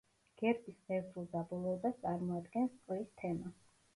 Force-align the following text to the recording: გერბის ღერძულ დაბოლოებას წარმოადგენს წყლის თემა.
გერბის 0.41 0.79
ღერძულ 0.91 1.27
დაბოლოებას 1.35 2.01
წარმოადგენს 2.05 2.75
წყლის 2.79 3.15
თემა. 3.23 3.55